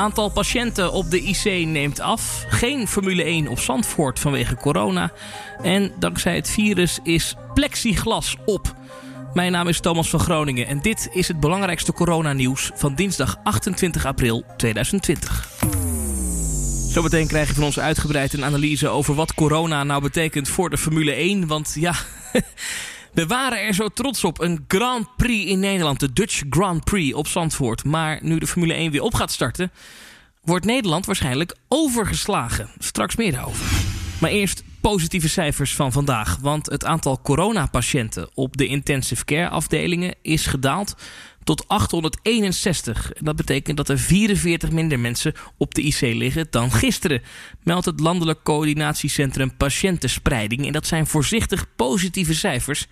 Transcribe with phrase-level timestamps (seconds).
[0.00, 2.44] Aantal patiënten op de IC neemt af.
[2.48, 5.12] Geen Formule 1 op Zandvoort vanwege corona.
[5.62, 8.74] En dankzij het virus is plexiglas op.
[9.34, 14.06] Mijn naam is Thomas van Groningen en dit is het belangrijkste coronanieuws van dinsdag 28
[14.06, 15.48] april 2020.
[16.88, 20.78] Zometeen krijg je van ons uitgebreid een analyse over wat corona nou betekent voor de
[20.78, 21.46] Formule 1.
[21.46, 21.94] Want ja,
[23.12, 24.40] we waren er zo trots op.
[24.40, 27.84] Een Grand Prix in Nederland, de Dutch Grand Prix op Zandvoort.
[27.84, 29.70] Maar nu de Formule 1 weer op gaat starten,
[30.42, 32.68] wordt Nederland waarschijnlijk overgeslagen.
[32.78, 33.89] Straks meer daarover.
[34.20, 36.38] Maar eerst positieve cijfers van vandaag.
[36.40, 40.94] Want het aantal coronapatiënten op de intensive care afdelingen is gedaald
[41.44, 43.12] tot 861.
[43.18, 47.22] Dat betekent dat er 44 minder mensen op de IC liggen dan gisteren,
[47.62, 50.66] meldt het Landelijk Coördinatiecentrum Patiëntenspreiding.
[50.66, 52.86] En dat zijn voorzichtig positieve cijfers.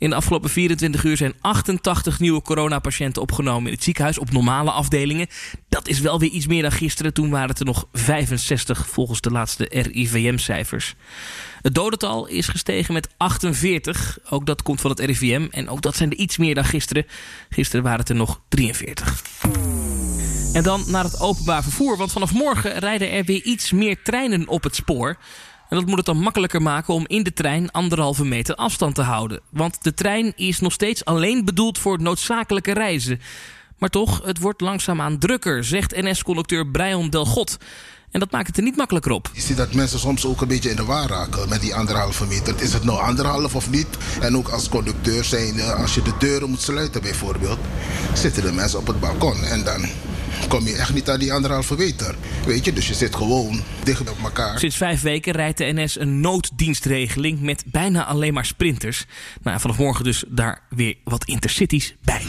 [0.00, 4.70] In de afgelopen 24 uur zijn 88 nieuwe coronapatiënten opgenomen in het ziekenhuis op normale
[4.70, 5.26] afdelingen.
[5.68, 7.14] Dat is wel weer iets meer dan gisteren.
[7.14, 10.94] Toen waren het er nog 65 volgens de laatste RIVM-cijfers.
[11.62, 14.18] Het dodental is gestegen met 48.
[14.30, 15.46] Ook dat komt van het RIVM.
[15.50, 17.06] En ook dat zijn er iets meer dan gisteren.
[17.48, 19.22] Gisteren waren het er nog 43.
[20.52, 21.96] En dan naar het openbaar vervoer.
[21.96, 25.16] Want vanaf morgen rijden er weer iets meer treinen op het spoor.
[25.70, 29.02] En dat moet het dan makkelijker maken om in de trein anderhalve meter afstand te
[29.02, 29.40] houden.
[29.50, 33.20] Want de trein is nog steeds alleen bedoeld voor noodzakelijke reizen.
[33.78, 37.56] Maar toch, het wordt langzaamaan drukker, zegt NS-conducteur Brian Delgot.
[38.10, 39.30] En dat maakt het er niet makkelijker op.
[39.32, 42.26] Je ziet dat mensen soms ook een beetje in de war raken met die anderhalve
[42.26, 42.54] meter.
[42.62, 43.86] Is het nou anderhalf of niet?
[44.20, 47.58] En ook als conducteur zijn, als je de deuren moet sluiten bijvoorbeeld,
[48.14, 49.44] zitten de mensen op het balkon.
[49.44, 49.88] En dan
[50.48, 52.14] kom je echt niet aan die anderhalve meter.
[52.46, 54.58] Weet je, dus je zit gewoon dicht op elkaar.
[54.58, 59.06] Sinds vijf weken rijdt de NS een nooddienstregeling met bijna alleen maar sprinters.
[59.42, 62.22] Nou, vanaf morgen dus daar weer wat intercities bij.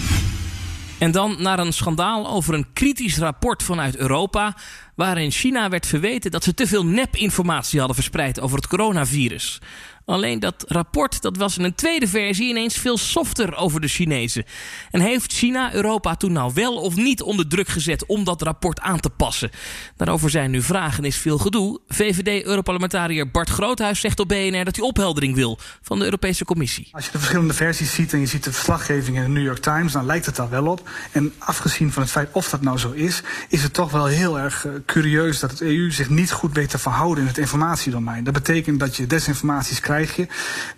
[1.02, 4.56] En dan naar een schandaal over een kritisch rapport vanuit Europa.
[4.96, 9.62] waarin China werd verweten dat ze te veel nepinformatie hadden verspreid over het coronavirus.
[10.06, 14.46] Alleen dat rapport dat was in een tweede versie ineens veel softer over de Chinezen.
[14.92, 18.80] En heeft China Europa toen nou wel of niet onder druk gezet om dat rapport
[18.80, 19.50] aan te passen?
[19.98, 21.80] Daarover zijn nu vragen en is veel gedoe.
[21.88, 26.88] VVD-Europarlementariër Bart Groothuis zegt op BNR dat hij opheldering wil van de Europese Commissie.
[26.92, 29.60] Als je de verschillende versies ziet en je ziet de verslaggeving in de New York
[29.60, 30.90] Times, dan lijkt het daar wel op.
[31.12, 34.40] En afgezien van het feit of dat nou zo is, is het toch wel heel
[34.40, 38.24] erg uh, curieus dat het EU zich niet goed weet te verhouden in het informatiedomein.
[38.24, 40.28] Dat betekent dat je desinformaties krijgt krijg je.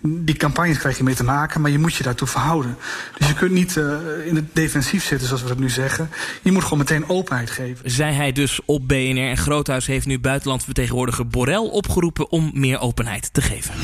[0.00, 2.76] Die campagnes krijg je mee te maken, maar je moet je daartoe verhouden.
[3.18, 6.10] Dus je kunt niet uh, in het defensief zitten, zoals we dat nu zeggen.
[6.42, 7.90] Je moet gewoon meteen openheid geven.
[7.90, 9.28] Zei hij dus op BNR.
[9.28, 13.74] En Groothuis heeft nu buitenlandvertegenwoordiger Borrell opgeroepen om meer openheid te geven.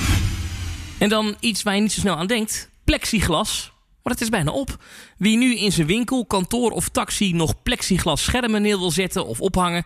[0.98, 3.72] En dan iets waar je niet zo snel aan denkt: plexiglas.
[4.02, 4.76] Maar het is bijna op.
[5.16, 9.40] Wie nu in zijn winkel, kantoor of taxi nog plexiglas schermen neer wil zetten of
[9.40, 9.84] ophangen,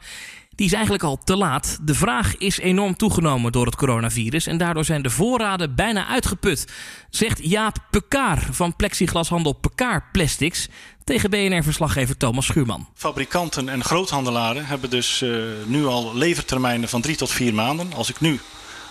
[0.56, 1.78] die is eigenlijk al te laat.
[1.82, 6.72] De vraag is enorm toegenomen door het coronavirus en daardoor zijn de voorraden bijna uitgeput,
[7.10, 10.68] zegt Jaap Pekaar van plexiglashandel Pekaar Plastics
[11.04, 12.88] tegen BNR-verslaggever Thomas Schuurman.
[12.94, 17.92] Fabrikanten en groothandelaren hebben dus uh, nu al levertermijnen van drie tot vier maanden.
[17.92, 18.40] Als ik nu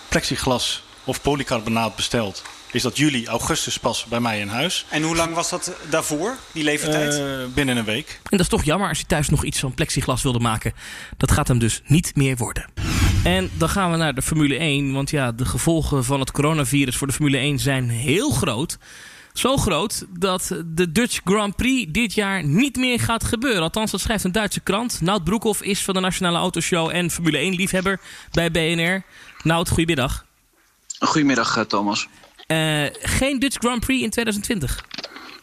[0.08, 2.42] plexiglas of polycarbonaat bestelt,
[2.74, 4.86] is dat juli, augustus pas bij mij in huis.
[4.88, 7.14] En hoe lang was dat daarvoor, die levertijd?
[7.14, 8.08] Uh, binnen een week.
[8.08, 10.72] En dat is toch jammer als je thuis nog iets van plexiglas wilde maken.
[11.16, 12.64] Dat gaat hem dus niet meer worden.
[13.24, 14.92] En dan gaan we naar de Formule 1.
[14.92, 18.78] Want ja, de gevolgen van het coronavirus voor de Formule 1 zijn heel groot.
[19.32, 23.62] Zo groot dat de Dutch Grand Prix dit jaar niet meer gaat gebeuren.
[23.62, 25.00] Althans, dat schrijft een Duitse krant.
[25.00, 29.02] Nout Broekhoff is van de Nationale Autoshow en Formule 1 liefhebber bij BNR.
[29.42, 30.24] Nout, goedemiddag.
[30.98, 32.08] Goedemiddag, Thomas.
[32.48, 34.84] Uh, geen Dutch Grand Prix in 2020.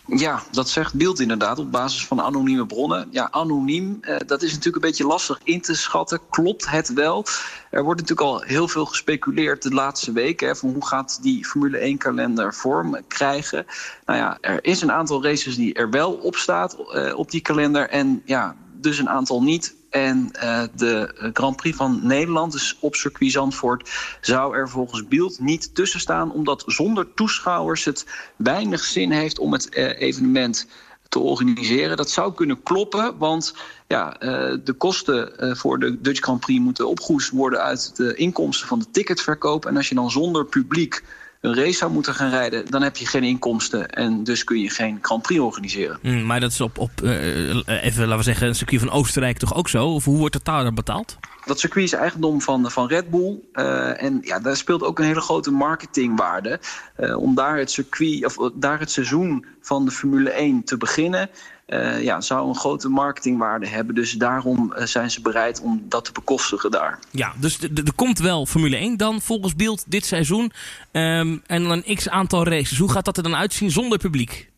[0.05, 3.07] Ja, dat zegt Beeld inderdaad op basis van anonieme bronnen.
[3.11, 6.19] Ja, anoniem, uh, dat is natuurlijk een beetje lastig in te schatten.
[6.29, 7.25] Klopt het wel?
[7.69, 10.57] Er wordt natuurlijk al heel veel gespeculeerd de laatste weken.
[10.59, 13.65] Hoe gaat die Formule 1-kalender vorm krijgen?
[14.05, 17.41] Nou ja, er is een aantal races die er wel op staat uh, op die
[17.41, 17.89] kalender.
[17.89, 19.75] En ja, dus een aantal niet.
[19.91, 23.89] En uh, de Grand Prix van Nederland, dus op circuit Zandvoort,
[24.21, 28.05] zou er volgens Beeld niet tussen staan, omdat zonder toeschouwers het
[28.35, 30.67] weinig zin heeft om het uh, evenement
[31.09, 31.97] te organiseren.
[31.97, 33.55] Dat zou kunnen kloppen, want
[33.87, 34.15] ja,
[34.63, 38.91] de kosten voor de Dutch Grand Prix moeten opgehoest worden uit de inkomsten van de
[38.91, 39.65] ticketverkoop.
[39.65, 41.03] En als je dan zonder publiek
[41.41, 44.69] een race zou moeten gaan rijden, dan heb je geen inkomsten en dus kun je
[44.69, 45.99] geen Grand Prix organiseren.
[46.01, 49.37] Mm, maar dat is op, op uh, even laten we zeggen, een circuit van Oostenrijk
[49.37, 49.87] toch ook zo?
[49.87, 51.17] Of hoe wordt het daar betaald?
[51.45, 53.39] Dat circuit is eigendom van, van Red Bull.
[53.53, 56.59] Uh, en ja, daar speelt ook een hele grote marketingwaarde.
[56.99, 61.29] Uh, om daar het circuit, of daar het seizoen van de Formule 1 te beginnen.
[61.73, 63.95] Uh, ja, zou een grote marketingwaarde hebben.
[63.95, 66.99] Dus daarom zijn ze bereid om dat te bekostigen daar.
[67.11, 70.51] Ja, dus er komt wel Formule 1 dan volgens Beeld dit seizoen.
[70.91, 72.77] Um, en dan een x aantal races.
[72.77, 74.50] Hoe gaat dat er dan uitzien zonder publiek?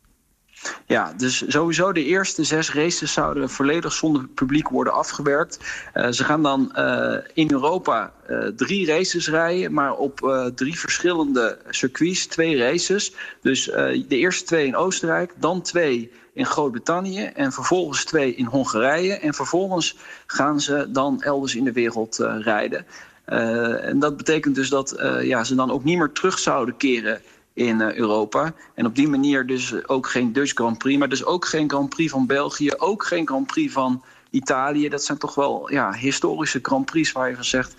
[0.85, 5.59] Ja, dus sowieso de eerste zes races zouden volledig zonder publiek worden afgewerkt.
[5.93, 11.57] Uh, ze gaan dan uh, in Europa uh, drie races rijden, maar op drie verschillende
[11.69, 13.13] circuits, twee races.
[13.41, 19.13] Dus de eerste twee in Oostenrijk, dan twee in Groot-Brittannië en vervolgens twee in Hongarije.
[19.13, 22.85] En vervolgens gaan ze dan elders in de wereld rijden.
[23.25, 27.21] en dat betekent dus dat ja, ze dan ook niet meer terug zouden keren
[27.53, 28.53] in uh, Europa.
[28.73, 31.89] En op die manier dus ook geen Dutch Grand Prix, maar dus ook geen Grand
[31.89, 34.89] Prix van België, ook geen Grand Prix van Italië.
[34.89, 37.75] Dat zijn toch wel ja, historische Grand Prix waar je van zegt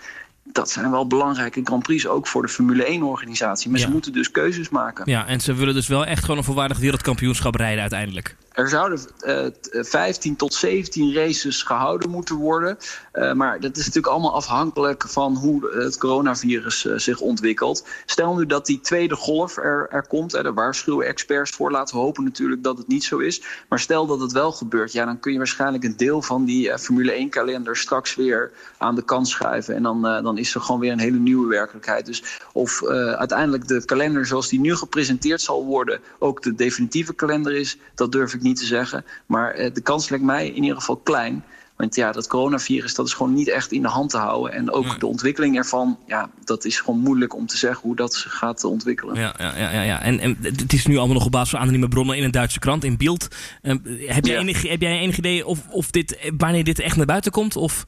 [0.53, 3.71] dat zijn wel belangrijke Grand Prix, ook voor de Formule 1-organisatie.
[3.71, 5.11] Maar ze moeten dus keuzes maken.
[5.11, 8.37] Ja, en ze willen dus wel echt gewoon een volwaardig wereldkampioenschap rijden uiteindelijk.
[8.55, 12.79] Er zouden uh, eh, 15 tot 17 races gehouden moeten worden.
[13.13, 17.87] Uh, maar dat is natuurlijk allemaal afhankelijk van hoe het coronavirus uh, zich ontwikkelt.
[18.07, 20.33] Stel nu dat die tweede golf er, er komt.
[20.33, 21.71] Hè, daar waarschuwen experts voor.
[21.71, 23.43] Laten we hopen natuurlijk dat het niet zo is.
[23.69, 24.93] Maar stel dat het wel gebeurt.
[24.93, 29.05] Ja, dan kun je waarschijnlijk een deel van die Formule 1-kalender straks weer aan de
[29.05, 29.75] kant schuiven.
[29.75, 32.07] En dan, dan is er gewoon weer een hele nieuwe werkelijkheid.
[32.07, 32.23] Dus
[32.53, 32.85] of
[33.17, 36.01] uiteindelijk de kalender zoals die nu gepresenteerd zal worden...
[36.19, 39.05] ook de definitieve kalender is, dat durf ik niet te zeggen.
[39.27, 41.45] Maar eh, de kans lijkt mij in ieder geval klein.
[41.77, 44.53] Want ja, dat coronavirus dat is gewoon niet echt in de hand te houden.
[44.53, 48.15] En ook de ontwikkeling ervan, ja, dat is gewoon moeilijk om te zeggen hoe dat
[48.15, 49.15] zich gaat ontwikkelen.
[49.15, 50.03] Ja, ja, ja, ja.
[50.03, 52.59] En, en het is nu allemaal nog op basis van anonieme bronnen in een Duitse
[52.59, 53.29] krant, in Beeld.
[53.63, 53.75] Uh,
[54.07, 57.33] heb, jij enig, heb jij enig idee of, of dit, wanneer dit echt naar buiten
[57.33, 57.57] komt?
[57.57, 57.87] Of?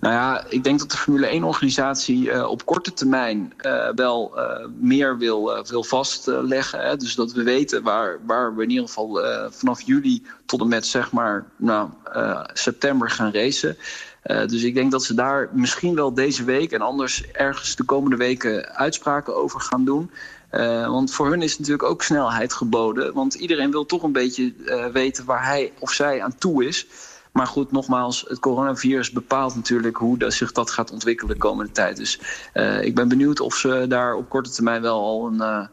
[0.00, 4.32] Nou ja, ik denk dat de Formule 1-organisatie uh, eh, op korte termijn uh, wel
[4.36, 6.80] uh, meer wil, wil vastleggen.
[6.80, 6.96] Hè?
[6.96, 9.20] Dus dat we weten waar, waar we in ieder geval
[9.50, 11.88] vanaf juli tot en met zeg maar nou,
[12.52, 13.76] september gaan racen.
[14.22, 18.16] dus ik denk dat ze daar misschien wel deze week en anders ergens de komende
[18.16, 20.10] weken uitspraken over gaan doen.
[20.86, 23.14] want voor hun is natuurlijk ook snelheid geboden.
[23.14, 24.52] Want iedereen wil toch een beetje
[24.92, 26.86] weten waar hij of zij aan toe is.
[27.38, 31.72] Maar goed, nogmaals, het coronavirus bepaalt natuurlijk hoe dat zich dat gaat ontwikkelen de komende
[31.72, 31.96] tijd.
[31.96, 32.20] Dus
[32.54, 35.66] uh, ik ben benieuwd of ze daar op korte termijn wel al een, uh,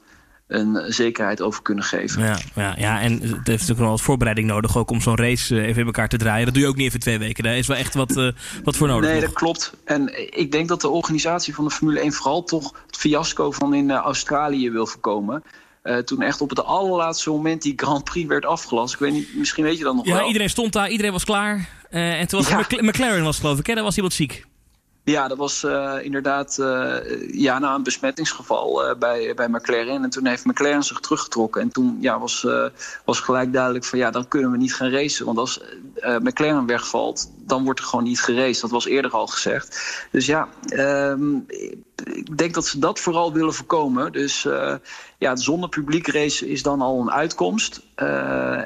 [0.48, 2.24] een zekerheid over kunnen geven.
[2.24, 5.62] Ja, ja, ja, en het heeft natuurlijk wel wat voorbereiding nodig ook om zo'n race
[5.62, 6.46] even in elkaar te draaien.
[6.46, 7.44] Dat doe je ook niet even twee weken.
[7.44, 8.32] Daar is wel echt wat, uh,
[8.64, 9.10] wat voor nodig.
[9.10, 9.74] Nee, dat klopt.
[9.84, 13.74] En ik denk dat de organisatie van de Formule 1 vooral toch het fiasco van
[13.74, 15.44] in Australië wil voorkomen.
[15.86, 18.94] Uh, toen echt op het allerlaatste moment die Grand Prix werd afgelast.
[18.94, 20.22] Ik weet niet, misschien weet je dat nog ja, wel.
[20.22, 21.70] Ja, iedereen stond daar, iedereen was klaar.
[21.92, 22.82] Uh, en toen was ja.
[22.82, 23.74] McLaren was geloof ik, hè?
[23.74, 24.46] Daar was iemand ziek.
[25.04, 26.96] Ja, dat was uh, inderdaad uh,
[27.32, 30.04] ja, na een besmettingsgeval uh, bij, bij McLaren.
[30.04, 31.62] En toen heeft McLaren zich teruggetrokken.
[31.62, 32.48] En toen ja, was,
[33.06, 35.26] was gelijk duidelijk van ja, dan kunnen we niet gaan racen.
[35.26, 35.62] Want als
[36.02, 38.62] McLaren wegvalt, dan wordt er gewoon niet geraced.
[38.62, 39.80] Dat was eerder al gezegd.
[40.12, 40.48] Dus ja,
[41.10, 41.46] um,
[42.04, 44.12] ik denk dat ze dat vooral willen voorkomen.
[44.12, 44.48] Dus
[45.18, 47.82] ja, zonder publiek racen is dan al een uitkomst.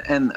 [0.02, 0.36] en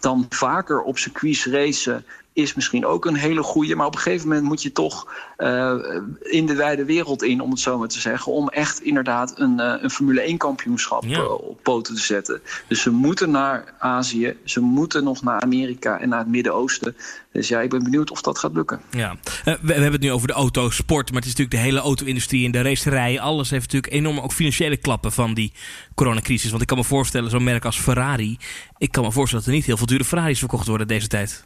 [0.00, 2.04] dan vaker op circuits racen
[2.34, 3.74] is misschien ook een hele goede.
[3.74, 5.74] Maar op een gegeven moment moet je toch uh,
[6.22, 8.32] in de wijde wereld in, om het zo maar te zeggen.
[8.32, 11.18] Om echt inderdaad een, uh, een Formule 1 kampioenschap ja.
[11.18, 12.42] uh, op poten te zetten.
[12.68, 16.96] Dus ze moeten naar Azië, ze moeten nog naar Amerika en naar het Midden-Oosten.
[17.32, 18.80] Dus ja, ik ben benieuwd of dat gaat lukken.
[18.90, 21.80] Ja, we, we, hebben het nu over de autosport, maar het is natuurlijk de hele
[21.80, 23.20] auto-industrie en de racerij.
[23.20, 25.52] Alles heeft natuurlijk enorm ook financiële klappen van die
[25.94, 26.50] coronacrisis.
[26.50, 28.38] Want ik kan me voorstellen, zo'n merk als Ferrari.
[28.78, 31.44] Ik kan me voorstellen dat er niet heel veel dure Ferraris verkocht worden deze tijd.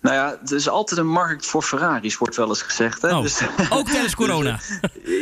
[0.00, 3.02] Nou ja, er is altijd een markt voor Ferraris, wordt wel eens gezegd.
[3.02, 3.16] Hè?
[3.16, 4.60] Oh, dus, ook tijdens corona?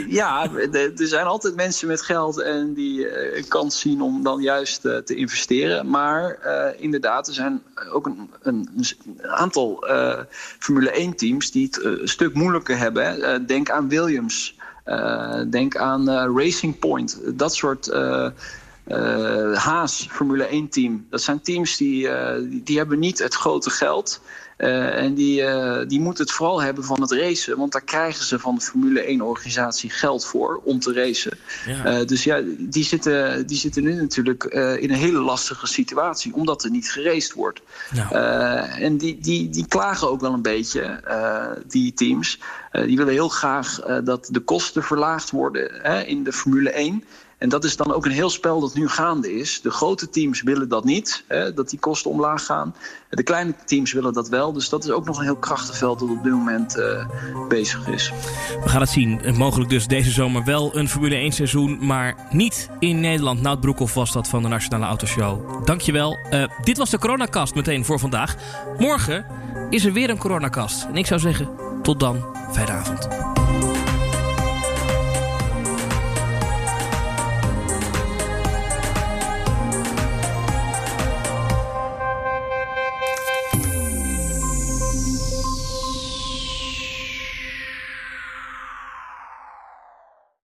[0.09, 4.85] Ja, er zijn altijd mensen met geld en die uh, kans zien om dan juist
[4.85, 5.91] uh, te investeren.
[5.91, 7.62] Maar uh, inderdaad, er zijn
[7.93, 8.75] ook een, een,
[9.23, 9.85] aantal
[10.59, 13.47] Formule 1-teams die het een stuk moeilijker hebben.
[13.47, 14.57] denk aan Williams,
[15.47, 17.93] denk aan Racing Point, dat soort...
[19.55, 21.07] Haas Formule 1 team.
[21.11, 22.09] Dat zijn teams die,
[22.65, 24.21] die, hebben niet het grote geld.
[24.21, 27.57] Uh, en die, uh, die moeten het vooral hebben van het racen.
[27.57, 31.38] Want daar krijgen ze van de Formule 1-organisatie geld voor om te racen.
[31.67, 32.00] Ja.
[32.00, 36.35] Uh, dus ja, die zitten, die zitten nu natuurlijk in een hele lastige situatie.
[36.35, 37.61] Omdat er niet geraced wordt.
[38.79, 41.00] En die, die, die klagen ook wel een beetje,
[41.67, 42.41] die teams.
[42.73, 47.05] die willen heel graag dat de kosten verlaagd worden hè, in de Formule 1.
[47.38, 49.61] En dat is dan ook een heel spel dat nu gaande is.
[49.61, 52.75] De grote teams willen dat niet, hè, dat die kosten omlaag gaan.
[53.11, 54.52] De kleine teams willen dat wel.
[54.52, 57.07] Dus dat is ook nog een heel krachtig veld dat op dit moment uh,
[57.49, 58.12] bezig is.
[58.62, 59.21] We gaan het zien.
[59.37, 63.40] Mogelijk dus deze zomer wel een Formule 1 seizoen, maar niet in Nederland.
[63.40, 65.66] Nout Broekhoff was dat van de Nationale Autoshow.
[65.66, 66.18] Dankjewel.
[66.30, 68.37] Uh, dit was de coronacast meteen voor vandaag.
[68.78, 69.26] Morgen
[69.71, 70.85] is er weer een coronacast.
[70.85, 71.49] En ik zou zeggen,
[71.83, 72.37] tot dan.
[72.52, 73.09] Fijne avond.